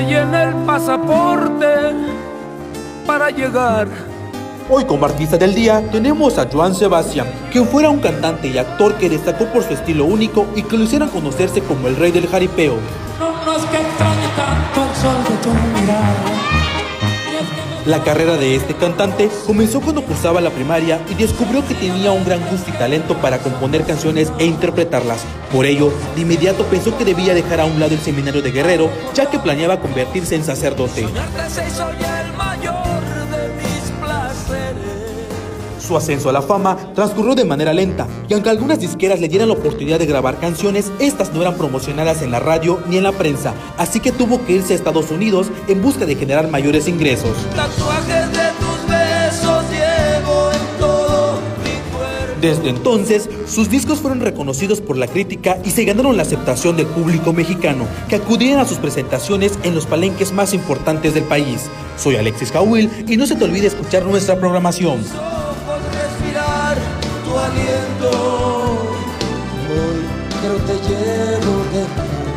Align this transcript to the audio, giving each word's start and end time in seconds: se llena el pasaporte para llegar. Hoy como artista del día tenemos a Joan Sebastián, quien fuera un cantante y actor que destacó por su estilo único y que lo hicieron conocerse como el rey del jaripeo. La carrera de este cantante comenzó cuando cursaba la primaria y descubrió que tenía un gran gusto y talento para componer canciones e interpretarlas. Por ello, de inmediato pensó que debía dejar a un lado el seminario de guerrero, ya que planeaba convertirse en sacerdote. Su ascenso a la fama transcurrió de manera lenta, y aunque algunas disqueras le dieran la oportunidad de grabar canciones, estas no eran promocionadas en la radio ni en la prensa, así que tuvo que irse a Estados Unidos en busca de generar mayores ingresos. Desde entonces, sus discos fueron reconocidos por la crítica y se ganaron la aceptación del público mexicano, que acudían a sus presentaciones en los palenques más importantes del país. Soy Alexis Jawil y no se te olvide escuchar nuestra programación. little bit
se 0.00 0.06
llena 0.06 0.44
el 0.44 0.54
pasaporte 0.64 1.66
para 3.06 3.30
llegar. 3.30 3.86
Hoy 4.70 4.84
como 4.84 5.04
artista 5.04 5.36
del 5.36 5.54
día 5.54 5.82
tenemos 5.90 6.38
a 6.38 6.48
Joan 6.50 6.74
Sebastián, 6.74 7.26
quien 7.52 7.66
fuera 7.66 7.90
un 7.90 7.98
cantante 8.00 8.48
y 8.48 8.56
actor 8.56 8.94
que 8.94 9.10
destacó 9.10 9.46
por 9.46 9.62
su 9.62 9.74
estilo 9.74 10.06
único 10.06 10.46
y 10.56 10.62
que 10.62 10.78
lo 10.78 10.84
hicieron 10.84 11.08
conocerse 11.10 11.60
como 11.60 11.88
el 11.88 11.96
rey 11.96 12.12
del 12.12 12.28
jaripeo. 12.28 12.76
La 17.90 18.04
carrera 18.04 18.36
de 18.36 18.54
este 18.54 18.76
cantante 18.76 19.28
comenzó 19.48 19.80
cuando 19.80 20.04
cursaba 20.04 20.40
la 20.40 20.50
primaria 20.50 21.00
y 21.10 21.14
descubrió 21.14 21.66
que 21.66 21.74
tenía 21.74 22.12
un 22.12 22.24
gran 22.24 22.38
gusto 22.48 22.70
y 22.70 22.72
talento 22.74 23.16
para 23.16 23.38
componer 23.38 23.84
canciones 23.84 24.32
e 24.38 24.44
interpretarlas. 24.44 25.24
Por 25.52 25.66
ello, 25.66 25.92
de 26.14 26.20
inmediato 26.20 26.62
pensó 26.66 26.96
que 26.96 27.04
debía 27.04 27.34
dejar 27.34 27.58
a 27.58 27.64
un 27.64 27.80
lado 27.80 27.92
el 27.92 28.00
seminario 28.00 28.42
de 28.42 28.52
guerrero, 28.52 28.88
ya 29.12 29.28
que 29.28 29.40
planeaba 29.40 29.80
convertirse 29.80 30.36
en 30.36 30.44
sacerdote. 30.44 31.08
Su 35.90 35.96
ascenso 35.96 36.28
a 36.28 36.32
la 36.32 36.40
fama 36.40 36.76
transcurrió 36.94 37.34
de 37.34 37.44
manera 37.44 37.72
lenta, 37.72 38.06
y 38.28 38.34
aunque 38.34 38.48
algunas 38.48 38.78
disqueras 38.78 39.18
le 39.18 39.26
dieran 39.26 39.48
la 39.48 39.54
oportunidad 39.54 39.98
de 39.98 40.06
grabar 40.06 40.38
canciones, 40.38 40.92
estas 41.00 41.32
no 41.32 41.42
eran 41.42 41.56
promocionadas 41.56 42.22
en 42.22 42.30
la 42.30 42.38
radio 42.38 42.78
ni 42.88 42.96
en 42.96 43.02
la 43.02 43.10
prensa, 43.10 43.54
así 43.76 43.98
que 43.98 44.12
tuvo 44.12 44.46
que 44.46 44.52
irse 44.52 44.72
a 44.72 44.76
Estados 44.76 45.10
Unidos 45.10 45.48
en 45.66 45.82
busca 45.82 46.06
de 46.06 46.14
generar 46.14 46.48
mayores 46.48 46.86
ingresos. 46.86 47.32
Desde 52.40 52.68
entonces, 52.70 53.28
sus 53.48 53.68
discos 53.68 53.98
fueron 53.98 54.20
reconocidos 54.20 54.80
por 54.80 54.96
la 54.96 55.08
crítica 55.08 55.58
y 55.64 55.70
se 55.70 55.84
ganaron 55.84 56.16
la 56.16 56.22
aceptación 56.22 56.76
del 56.76 56.86
público 56.86 57.32
mexicano, 57.32 57.84
que 58.08 58.14
acudían 58.14 58.60
a 58.60 58.64
sus 58.64 58.78
presentaciones 58.78 59.58
en 59.64 59.74
los 59.74 59.86
palenques 59.86 60.30
más 60.30 60.54
importantes 60.54 61.14
del 61.14 61.24
país. 61.24 61.68
Soy 61.98 62.14
Alexis 62.14 62.52
Jawil 62.52 62.88
y 63.08 63.16
no 63.16 63.26
se 63.26 63.34
te 63.34 63.44
olvide 63.44 63.66
escuchar 63.66 64.04
nuestra 64.04 64.38
programación. 64.38 65.00
little 71.20 71.64
bit 71.70 72.29